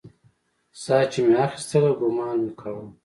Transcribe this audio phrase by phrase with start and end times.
[0.81, 2.85] ساه چې مې اخيستله ګومان مې کاوه.